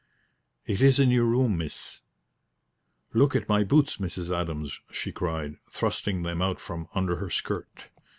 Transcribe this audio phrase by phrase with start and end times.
[0.65, 1.99] "It is in your room, miss."
[3.13, 4.35] "Look at my boots, Mrs.
[4.35, 7.87] Adams!" she cried, thrusting them out from under her skirt.